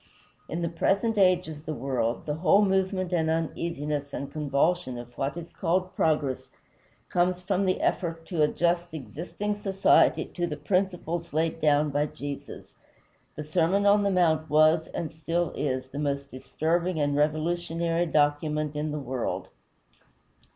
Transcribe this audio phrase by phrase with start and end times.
[0.49, 5.15] In the present age of the world, the whole movement and uneasiness and convulsion of
[5.15, 6.49] what is called progress
[7.09, 12.73] comes from the effort to adjust existing society to the principles laid down by Jesus.
[13.35, 18.75] The Sermon on the Mount was, and still is, the most disturbing and revolutionary document
[18.75, 19.49] in the world.